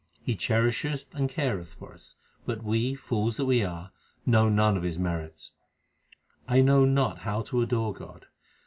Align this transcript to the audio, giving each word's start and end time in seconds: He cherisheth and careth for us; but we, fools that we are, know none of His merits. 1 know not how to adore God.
He 0.19 0.33
cherisheth 0.33 1.05
and 1.13 1.29
careth 1.29 1.75
for 1.75 1.93
us; 1.93 2.15
but 2.47 2.63
we, 2.63 2.95
fools 2.95 3.37
that 3.37 3.45
we 3.45 3.63
are, 3.63 3.91
know 4.25 4.49
none 4.49 4.75
of 4.75 4.81
His 4.81 4.97
merits. 4.97 5.51
1 6.47 6.65
know 6.65 6.85
not 6.85 7.19
how 7.19 7.43
to 7.43 7.61
adore 7.61 7.93
God. 7.93 8.25